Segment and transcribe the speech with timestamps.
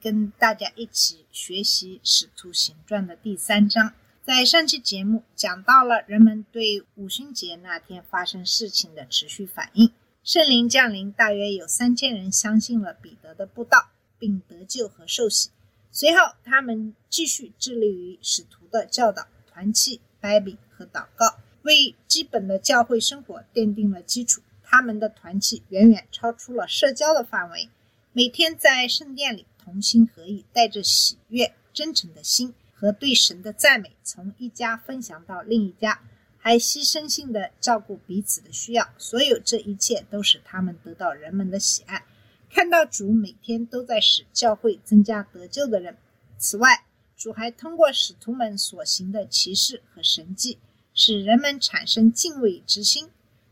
[0.00, 3.92] 跟大家一起学习《使徒行传》的第三章。
[4.24, 9.90] 在上期节目讲到了人们对五旬节那天发生事情的持续反应，
[10.22, 13.88] 圣灵降临，大约有三千人相信了彼得的布道，
[14.18, 15.50] 并得救和受洗。
[15.90, 24.42] 随后，他们继续致力于使徒的教导、团契、掰饼和祷告，为基本的教会生活奠定了基础。
[24.62, 27.70] 他们的团契远远超出了社交的范围，
[28.12, 36.00] 每天在圣殿里同心合意，带着喜悦、真诚的心和对神的赞美，从一家分享到另一家，
[36.38, 38.88] 还牺牲性的照顾彼此的需要。
[38.96, 42.06] 所有这一切都使他们得到人们的喜爱。
[42.48, 45.98] 看到主每天都在使教会增加得救的人。
[46.38, 50.56] 此外，主还通过使徒们所行的奇事和神迹，
[50.94, 53.04] 使人们产生敬畏之心。《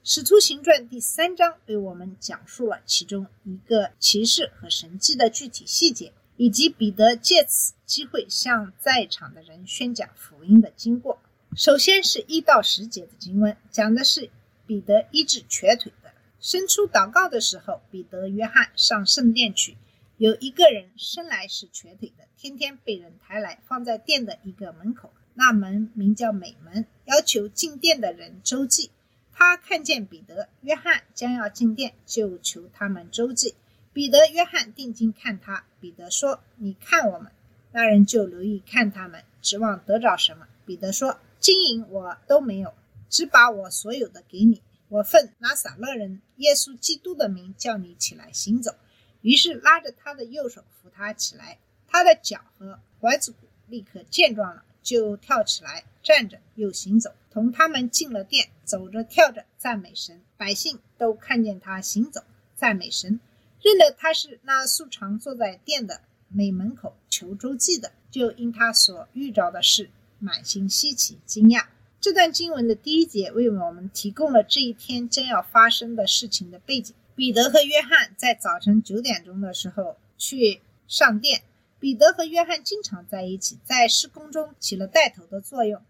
[0.09, 11.19] 使徒行传》第三章为我们讲述了其中一个奇事和神迹的具体细节，以及彼得借此机会向在场的人宣讲福音的经过。
[11.57, 14.31] 首先是一到十节的经文，讲的是
[14.65, 16.13] 彼得医治瘸腿的。
[16.39, 19.77] 伸出祷告的时候，彼得、约翰上圣殿去。
[20.19, 25.13] 有一个人生来是瘸腿的，天天被人抬来，放在殿的一个门口。
[25.35, 28.93] 那门名叫美门，要求进殿的人周济。
[29.39, 33.55] 他看见彼得、约翰将要进殿，就求他们周济。
[33.93, 35.67] 彼得、约翰定睛看他。
[35.79, 37.31] 彼得说：“你看我们。”
[37.71, 40.49] 那人就留意看他们，指望得着什么。
[40.65, 42.73] 彼得说：“金银我都没有，
[43.11, 44.63] 只把我所有的给你。
[44.89, 48.75] 我奉拿撒勒人耶稣基督的名叫你起来行走。”
[49.21, 60.23] 于是拉着他的右手扶他起来，他的脚和踝子骨立刻健壮了，就跳起来，站着又行走，同他们进了殿，走着跳着赞美神。
[60.39, 62.25] 百姓都看见他行走，
[62.55, 63.21] 赞美神，
[63.61, 71.67] 认得他是那素常坐在殿的美门口求周济的，就因他所遇着的事，满心稀奇惊讶。
[72.01, 76.95] 这段经文的第一节为我们提供了这一天将要发生的事情的背景。
[77.15, 81.43] 彼得和约翰在早晨九点钟的时候去上殿。
[81.79, 85.83] 彼得和约翰经常在一起，在施工中起了带头的作用。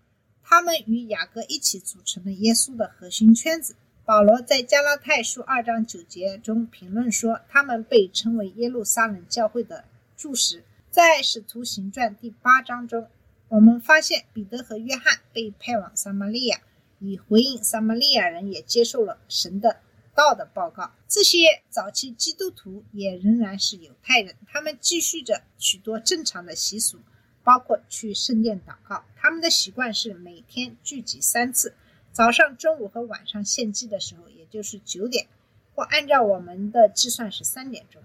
[0.49, 3.75] 他们与雅各一起组成了耶稣的核心圈子。
[4.05, 9.85] 保罗在加拉太书二章九节中评论说，他们被称为耶路撒冷教会的
[10.17, 10.63] 柱石。
[10.89, 13.09] 在使徒行传第八章中，
[13.49, 16.61] 我们发现彼得和约翰被派往撒玛利亚，
[17.01, 19.81] 以回应撒玛利亚人也接受了神的
[20.15, 20.93] 道的报告。
[21.09, 27.01] 这些早期基督徒也仍然是犹太人，他们继续着许多正常的习俗，
[27.47, 29.05] 包括去圣殿祷告。
[29.15, 31.75] 他们的习惯是每天聚集三次，
[32.11, 35.29] 早上、中午和晚上献祭的时候，也就是九点，
[35.77, 38.03] 或按照我们的计算是三点钟。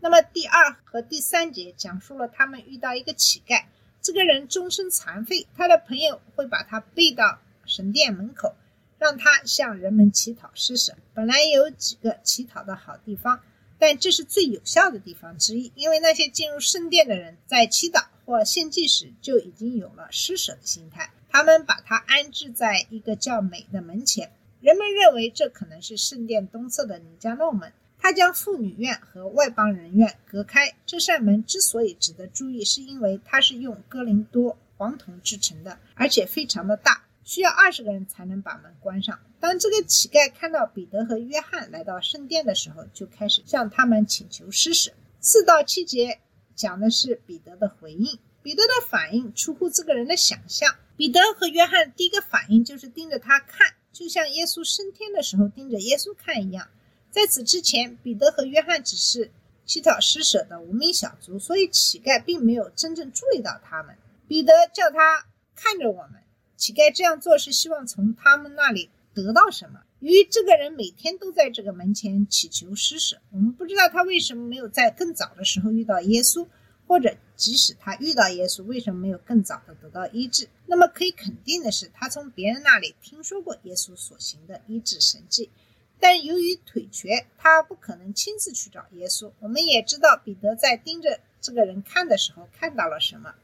[0.00, 3.66] 那么第二和第三节讲述了他们遇到一个乞丐，
[4.02, 8.56] 这个人终身残废，他的朋友会把他背到神殿门口。
[8.98, 10.94] 让他向人们乞讨施舍。
[11.14, 13.40] 本来有几个乞讨的好地方，
[13.78, 21.10] 但这是最有效的地方之一，因为那些进入圣殿的人在祈祷或献祭时就已经有了施舍的心态。
[21.28, 27.72] 他们把它安置在一个叫美的门前，人们认为这可能是圣殿东侧的尼加诺门。
[28.02, 30.74] 它将妇女院和外邦人院隔开。
[30.86, 37.04] 这扇门之所以值得注意，是因为它是用哥林多黄铜制成的，而且非常的大。
[37.22, 39.20] 需要二十个人才能把门关上。
[39.38, 44.90] 当这个乞丐看到彼得和约翰来到圣殿的时候，就开始向他们请求施舍。
[45.20, 46.18] 四到七节
[46.60, 50.76] 讲的是彼得的回应，彼得的反应出乎这个人的想象。
[50.94, 56.68] 彼得和约翰第一个反应就是盯着他看，就像耶稣升天的时候盯着耶稣看一样。
[57.10, 59.30] 在此之前，彼得和约翰只是
[59.64, 63.96] 乞讨施舍的无名小卒，所以乞丐并没有真正注意到他们。
[64.28, 65.24] 彼得叫他
[65.56, 66.20] 看着我们。
[66.58, 69.80] 乞丐这样做是希望从他们那里得到什么？
[70.00, 76.48] 由于这个人每天都在这个门前祈求施舍，我们不知道他为什么没有在更早的时候遇到耶稣，
[76.86, 80.48] 或者即使他遇到耶稣，为什么没有更早的得到医治？
[80.64, 85.50] 那么可以肯定的是，他从别人那里听说过耶稣所行的医治神迹，
[85.98, 89.30] 但由于腿瘸，他不可能亲自去找耶稣。
[89.40, 93.34] 我们也知道彼得在盯着这个人看的时候看到了什么。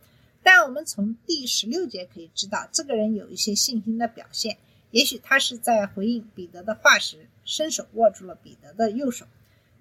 [0.42, 4.56] 但我们从第十六节可以知道，这个人有一些信心的表现。
[4.90, 9.26] 也许他是在回应彼得的话时，伸手握住了彼得的右手。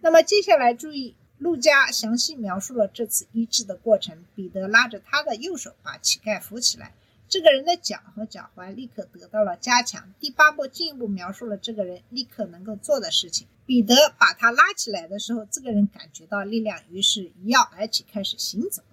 [0.01, 4.23] 那么接下来注意，路加详细描述了这次医治的过程。
[4.35, 6.93] 彼得拉着他的右手，把乞丐扶起来。
[7.27, 10.13] 这个人的脚和脚踝立刻得到了加强。
[10.19, 13.47] 第八步进一步描述了这个人立刻能够做的事情。
[13.65, 18.83] 彼得把他拉起来的时候，这个人感觉到力量，于是一跃而起，开始行走。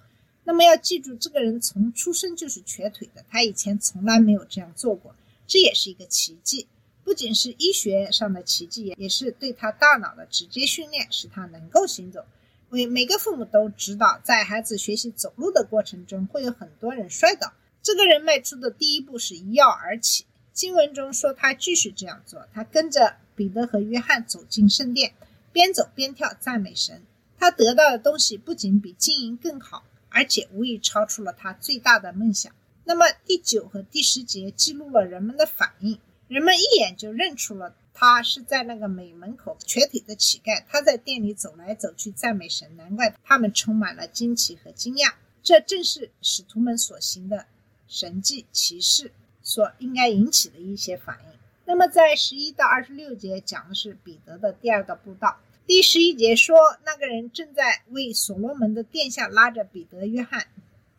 [0.44, 5.14] 那么要记住，这个人从出生就是瘸腿的，他以前从来没有这样做过，
[5.52, 6.66] 这也是一个奇迹。
[7.04, 12.24] 不仅是医学上的奇迹，也是对他大脑的直接训练，使他能够行走。
[12.70, 17.52] 为每个父母都知道，在孩子学习走路的过程中，会有很多人摔倒。
[17.82, 20.24] 这个人迈出的第一步是一跃而起。
[20.54, 25.12] 经文中说他继续这样做，他跟着彼得和约翰走进圣殿，
[25.52, 27.02] 边走边跳赞美神。
[27.36, 32.54] 他得到的东西不仅比金银更好，而且无疑超出了他最大的梦想。
[32.84, 35.98] 那么第九和第十节记录了人们的反应，
[36.28, 40.64] 人们一眼就认出了他是在那个美门口瘸腿的乞丐。
[40.68, 45.12] 他在店里走来走去赞美神，难怪他们充满了惊奇和惊讶。
[45.42, 47.46] 这正是使徒们所行的。
[47.88, 49.12] 神迹奇事
[49.42, 51.38] 所应该引起的一些反应。
[51.66, 55.36] 那么，在十一到二十六节讲的是彼得的第二个布道。
[55.66, 56.56] 第十一节说，
[56.86, 60.46] 那个人正在为所罗门的殿下拉着彼得、约翰，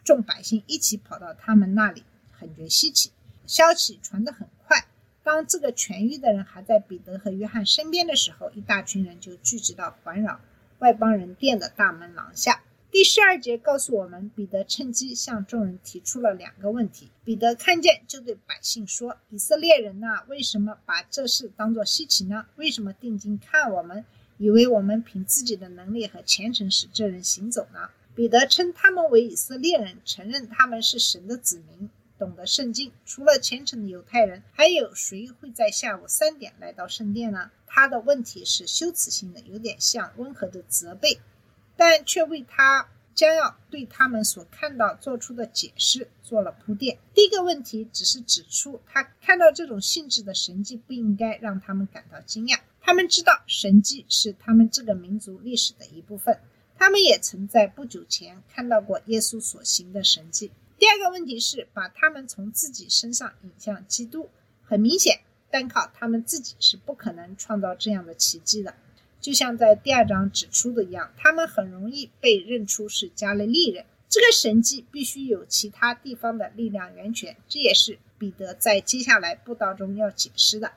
[0.04, 3.12] 众百姓一起跑到他们那里，很觉稀奇。
[3.46, 4.86] 消息传得很快。
[5.24, 10.40] 当这个痊愈的人还在彼得和约翰身边的时候，一大群人就聚集到环绕
[10.80, 12.62] 外邦人殿的大门廊下。
[12.92, 17.10] 第十二节告诉我们，彼得趁机向众人提出了两个问题。
[17.24, 22.46] 彼得看见，就对百姓说：“以色列人呐，为什么把这事当作稀奇呢？
[22.56, 24.06] 为什么定睛看我们，
[24.38, 31.90] 以为我们凭自己的能力和虔诚使这人行走呢？”彼得称他们为以色列人，承认他们是神的子民，
[32.20, 32.92] 懂得圣经。
[33.06, 37.50] 除了虔诚的犹太人，还有谁会在下午三点来到圣殿呢？
[37.66, 41.20] 他的问题是羞耻性的，有点像温和的责备。
[41.76, 47.00] 但却为他将要对他们所看到做出的解释做了铺垫。
[47.16, 52.60] 第一个问题只是指出，他看到这种性质的神迹不应该让他们感到惊讶。
[52.80, 56.38] 他们知道神迹是他们这个民族历史的一部分，
[56.78, 60.52] 他们也曾在不久前看到过耶稣所行的神迹。
[60.78, 64.30] 第二个问题是把他们从自己身上引向基督。
[64.64, 68.74] 很明显，单靠他们自己是不可能创造这样的奇迹的。
[69.22, 73.86] 就像在第二章指出的一样，他们很容易被认出是加利利人。
[74.10, 80.72] 这个神迹必须有其他地方的力量源泉，这也是彼得在接下来布道中要解释的。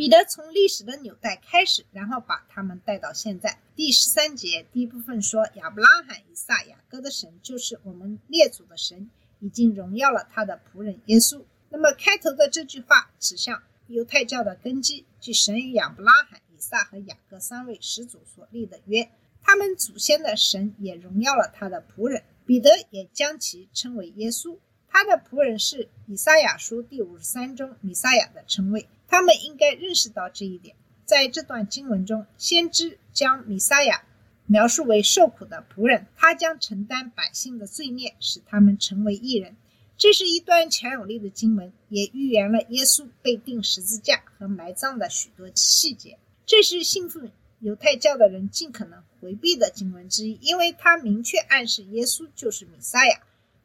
[0.00, 3.58] 彼得从历史的纽带开始，然后把他们带到现在。
[3.76, 9.10] 第十三节第一部分说，亚伯拉罕、以撒、雅各的神就是我们列祖的神，
[9.40, 11.44] 已经荣耀了他的仆人耶稣。
[11.68, 16.40] 那么开头的这句话指向犹太教的根基，即神与亚伯拉罕。
[16.48, 19.10] 以撒和雅各三位始祖所立的约，
[19.42, 24.56] 他们祖先的神也荣耀了他的仆人彼得，也将其称为耶稣。
[24.90, 28.88] 他的仆人是以赛亚书第五十三中米撒亚的称谓。
[29.08, 30.76] 他们应该认识到这一点。
[31.04, 34.02] 在这段经文中，先知将米撒亚
[34.46, 39.56] 描述为受苦的仆人，他将承担百姓的罪孽，使他们成为义人。
[39.96, 46.18] 这是一段强有力的经文，也预言了耶稣被钉十字架和埋葬的许多细节。
[46.46, 53.20] 这是信奉犹太教的人尽可能回避的经文之一，因为它明确暗示耶稣就是弥撒亚。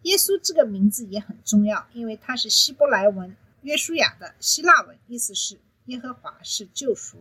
[0.05, 7.17] 耶稣这个名字也很重要，因为它是希伯来文约书亚的希腊文，意思是耶和华是救赎。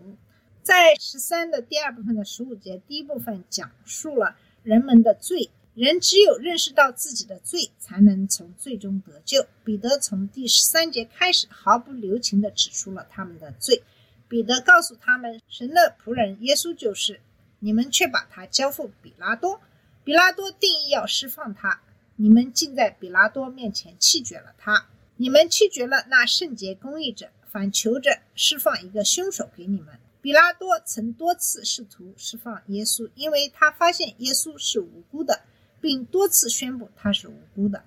[0.63, 9.47] 在十三的第二部分的十五节，第一部分讲述了人们的罪，人只有认识到自己的罪，才能从罪中得救。
[9.65, 13.83] 彼得从第十三节开始，毫不留情地指出了他们的罪。
[14.29, 17.21] 彼得告诉他们：“神的仆人耶稣就是，
[17.61, 19.61] 你们却把他交付比拉多。
[20.03, 21.81] 比拉多定义要释放他，
[22.17, 24.87] 你们竟在比拉多面前弃绝了他。
[25.17, 29.99] 你们弃绝了那圣洁公义者，反求着释放一个凶手给你们。
[30.21, 35.43] 比拉多曾多次试图释放耶稣，因为他发现耶稣是无辜的，
[35.81, 37.85] 并多次宣布他是无辜的。”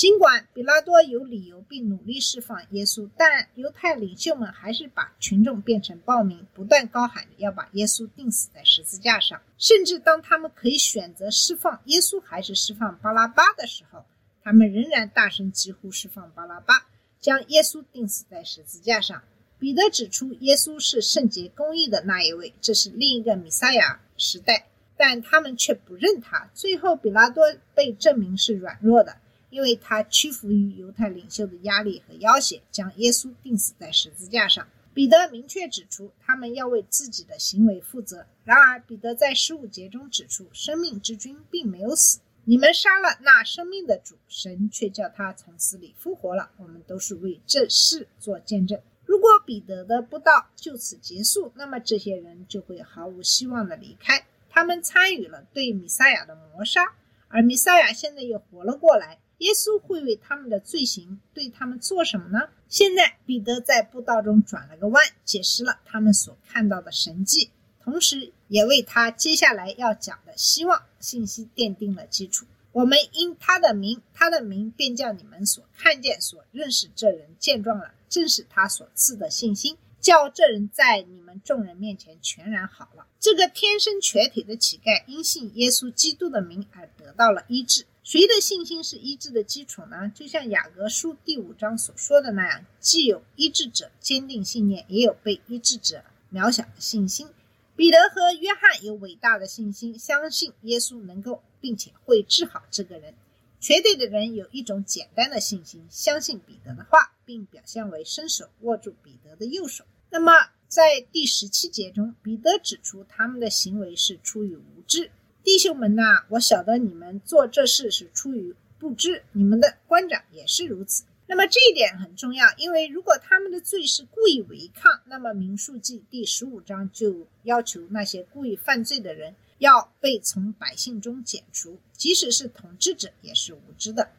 [0.00, 9.38] 尽管比拉多有理由并努力释放耶稣，但犹太领袖们还是把群众变成暴民，不断高喊着要把耶稣钉死在十字架上。
[9.58, 14.06] 甚至当他们可以选择释放耶稣还是释放巴拉巴的时候，
[14.42, 16.86] 他们仍然大声疾呼释放巴拉巴，
[17.20, 19.22] 将耶稣钉死在十字架上。
[19.58, 24.64] 彼得指出，耶稣是圣洁公义的那一位，这是另一个弥赛亚时代，
[24.96, 26.48] 但他们却不认他。
[26.54, 29.18] 最后，比拉多被证明是软弱的。
[29.50, 34.66] 因为他屈服于犹太领袖的压力和要挟，将耶稣钉死在十字架上。
[34.92, 38.26] 彼得明确指出，他们要为自己的行为负责。
[38.44, 42.18] 然而，彼得在十五节中指出，生命之君并没有死。
[42.44, 46.50] 你们杀了那生命的主，神却叫他从死里复活了。
[46.56, 48.80] 我们都是为这事做见证。
[49.04, 54.26] 如果彼得的布道就此结束，那么这些人就会毫无希望的离开。
[54.48, 56.82] 他们参与了对弥赛亚的谋杀，
[57.30, 59.18] 而弥赛亚现在又活了过来。
[59.38, 62.50] 耶稣会为他们的罪行对他们做什么呢？
[62.68, 67.50] 现在彼得在布道中转了个弯，解释了他们所看到的神迹，
[67.82, 72.44] 同时也为他接下来要讲的希望信息奠定了基础。
[72.72, 83.06] 我们因他的名，他的名便叫你们所看见、所认识这人见状了，正是他所赐的信心，叫这人在你们众人面前全然好了。
[83.18, 87.84] 这个天生瘸腿的乞丐因信耶稣基督的名而得到了医治。
[88.02, 90.10] 谁的信心是医治的基础呢？
[90.14, 96.02] 就像雅各书第五章所说的那样，既有医治者坚定信念，也有被医治者
[96.32, 97.28] 渺小的信心。
[97.76, 103.14] 彼得和约翰有伟大的信心，相信耶稣能够并且会治好这个人。
[103.60, 109.84] 瘸腿的人有一种简单的信心，相信彼得的话，并表现为伸手握住彼得的右手。
[110.12, 110.32] 那么，
[110.66, 115.10] 在第十七节中，彼得指出他们的行为是出于无知。
[115.44, 121.04] 弟兄们呐，我晓得你们做这事是出于不知，你们的官长也是如此。
[121.28, 134.10] 那么这一点很重要，因为如果他们的罪是故意违抗，那么民数记第十五章就要求那些故意犯罪的人要被从百姓中剪除，即使是统治者也是无知的。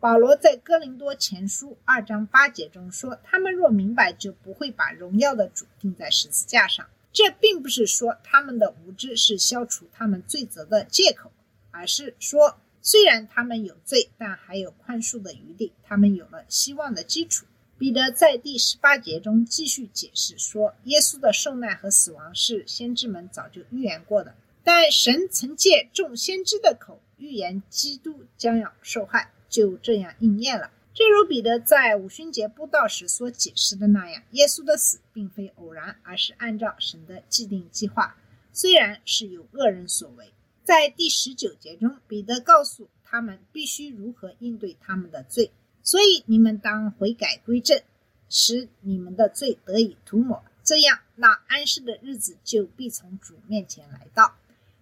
[0.00, 11.30] 保罗在哥林多前书二章八节中说：“他们若明白，就不会把荣耀的主钉在十字架上。”这并不是说他们的无知是消除他们罪责的借口，
[11.70, 17.44] 而是说，虽然他们有罪，但还有宽恕的余地，他们有了希望的基础。
[17.76, 30.70] 彼得在第十八节中继续解释说，耶稣的受难和死亡是先知们早就预言过的，但神曾借众先知的口预言基督将要受害，就这样应验了。
[30.94, 38.16] 正如彼得在五旬节布道时所解释的那样，耶稣的死并非偶然，而是按照神的既定计划。
[38.52, 40.32] 虽然是由恶人所为，
[40.64, 45.52] 在第十九节中，彼得告诉他们必须如何应对他们的罪。
[45.82, 47.80] 所以你们当悔改归正，
[48.28, 54.34] 使你们的罪得以涂抹，这样那安息的日子就必从主面前来到。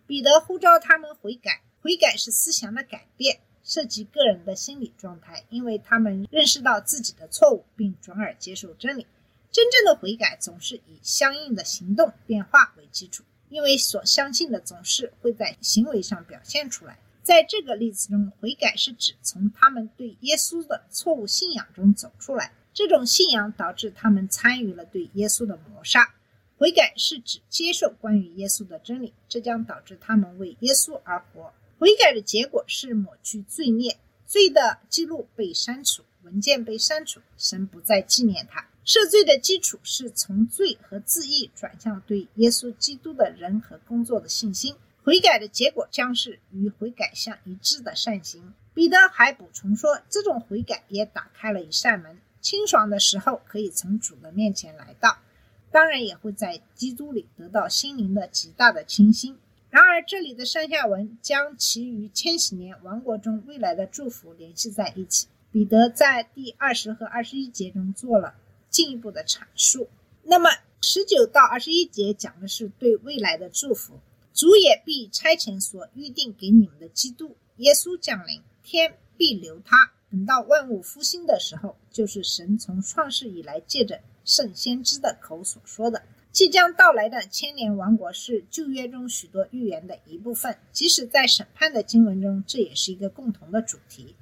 [0.06, 3.40] 彼得呼召他们悔改，悔改是思想的改变。
[3.62, 9.06] 涉及个人的心理状态，因为他们认识到自己的错误，并转而接受真理。
[9.50, 16.98] 真正的悔改总是以相应的行动变化为基础，因为所相信的总是会在行为上表现出来。
[17.22, 26.14] 在这个例子中，悔改是指从他们对耶稣的错误信仰中走出来，这种信仰导致他们参与了对耶稣的谋杀。
[26.56, 31.52] 悔改是指接受关于耶稣的真理，这将导致他们为耶稣而活。
[31.78, 38.66] 悔改的结果是抹去罪孽，罪的记录被删除，文件被删除，神不再纪念他。
[38.84, 44.74] 赦罪的基础是从罪和自义转向对耶稣基督的人和工作的信心。
[45.04, 48.52] 悔改的结果将是与悔改相一致的善行。
[48.74, 55.18] 彼得还补充说，这种悔改也打开了一扇门，清爽的时候可以从主的面前来到，
[55.70, 59.38] 当然也会在基督里得到心灵的极大的清新。
[59.70, 65.26] 然而，这里的上下文将其与千禧年王国中未来的祝福联系在一起。
[65.50, 68.34] 彼得在第二十和二十一节中做了
[68.70, 69.88] 进一步的阐述。
[70.22, 73.94] 那么，十九到二十一节讲的是对未来的祝福。
[74.34, 86.02] 主也必差遣所预定给你们的基督耶稣降临，天必留他，等到万物复兴的时候，就是神从创世以来借着圣先知的口所说的。
[86.30, 94.14] 即将到来的千年王国是旧约中许多预言的一部分，即使在审判的经文中，这也是一个共同的主题。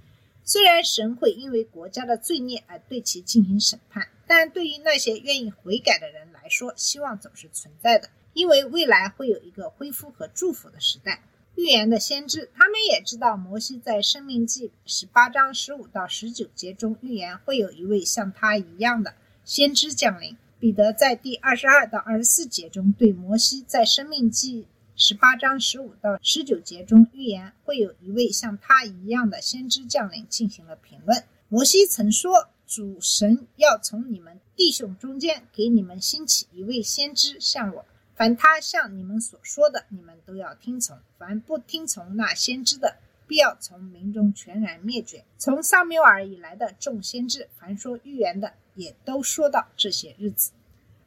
[0.44, 11.22] 虽然神会因为国家的罪孽而对其进行审判，但对于那些愿意悔改的人来说，希望总是存在的，因为未来会有一个恢复和祝福的时代。
[11.56, 20.36] 预言的先知，他们也知道摩西在《生命记》十八章十五到十九节中预言会有一位像他一样的先知降临。
[20.66, 24.62] 彼得在第二十二到二十四节中对摩西在《生命记》
[24.96, 31.22] 十八章十五到十九节中预言会有一位像他一样的先知降临进行了评论。
[31.48, 37.84] 摩西曾说：“主神要从你们弟兄中间给你们兴起一位先知，像我。
[38.16, 42.96] 凡他像你们所说的，你们都要听从；凡不听从那先知的，
[43.26, 45.24] 必要从民中全然灭绝。
[45.38, 50.52] 从撒缪尔以来的众先知，凡说预言的，也都说到这些日子。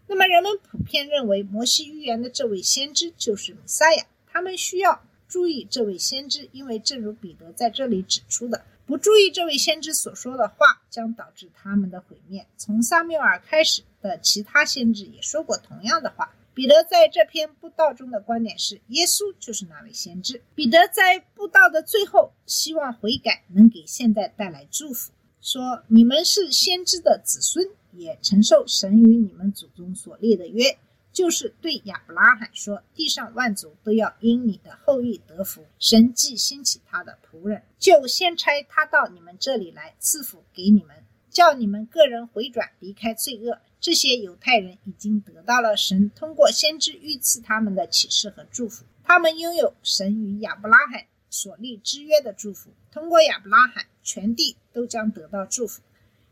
[0.07, 4.05] 那么，人们普遍认为摩西预言的这位先知就是弥赛亚。
[4.25, 12.45] 他们需要注意这位先知，因为正如彼得在这里指出的，不注意这位先知所说的话，将导致他们的毁灭。
[12.57, 16.33] 从撒缪尔开始的其他先知也说过同样的话。
[16.59, 20.43] 彼得在这篇布道中的观点是，耶稣就是那位先知。
[20.55, 30.77] 彼得在布道的最后，希望悔改能给现代带来祝福，说：“你们是先知的子孙，也承受神与你们祖宗所立的约，
[31.13, 35.65] 就是对亚伯拉罕说，地上万族都要因你的后裔得福。
[35.79, 52.71] 神既兴起他的仆人，就先差他到你们这里来赐福给你们，叫你们个人回转，离开罪恶。”这些犹太人已经得到了神通过先知预赐他们的启示和祝福，他们拥有神与亚伯拉罕所立之约的祝福。
[52.91, 55.81] 通过亚伯拉罕，全地都将得到祝福。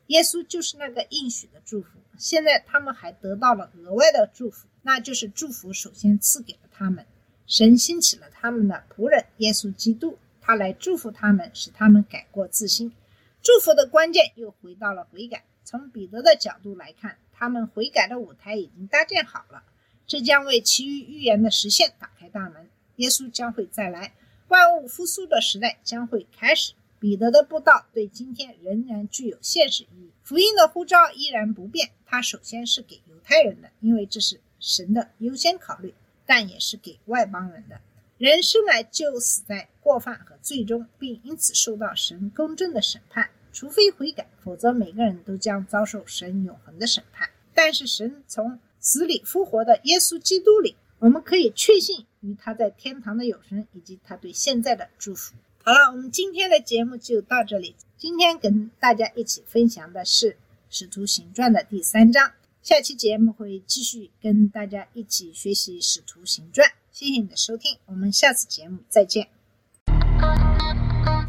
[0.08, 2.00] 耶稣就是那个应许的祝福。
[2.18, 7.06] 现在他们还得到了额外的祝福，那就是祝福首先赐给了他们。
[7.46, 12.92] 神兴起了他们的仆人耶稣基督，他来祝福他们，使他们改过自新。
[13.42, 15.46] 祝福的关键又回到了悔改。
[15.63, 17.18] 从彼得的角度来看。
[17.38, 19.63] 他们悔改的舞台已经搭建好了，
[20.08, 22.67] 这将为其余预言的实现打开大门。
[22.96, 24.13] 耶稣将会再来，
[24.48, 26.74] 万物复苏的时代将会开始。
[27.00, 31.91] 彼得的布道对今天仍然具有现实意义，福音的呼召依然不变。
[32.08, 35.94] 它首先是给犹太人的，因为这是神的优先考虑，
[36.25, 37.79] 但也是给外邦人的。
[38.17, 43.29] 人生来就死在过犯和罪中，并因此受到神公正的审判。
[43.58, 47.28] 除非悔改，否则每个人都将遭受神永恒的审判。
[47.56, 55.34] 但是神从死里复活的耶稣基督里，我们可以确信于他在天堂的永生以及他对现在的祝福。
[55.64, 57.76] 好了，我们今天的节目就到这里。
[57.98, 60.34] 今天跟大家一起分享的是
[60.70, 66.70] 《使徒行传》的第三章，下期节目会继续跟大家一起学习《使徒行传》。
[66.91, 69.37] 谢谢你的收听，我们下次节目再见。